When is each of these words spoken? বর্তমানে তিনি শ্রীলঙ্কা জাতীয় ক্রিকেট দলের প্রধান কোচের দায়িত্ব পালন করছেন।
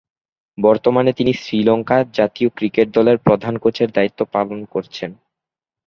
বর্তমানে 0.57 1.11
তিনি 1.13 1.31
শ্রীলঙ্কা 1.33 1.97
জাতীয় 2.13 2.49
ক্রিকেট 2.49 2.87
দলের 2.93 3.17
প্রধান 3.17 3.53
কোচের 3.57 3.89
দায়িত্ব 3.91 4.19
পালন 4.31 4.59
করছেন। 4.65 5.11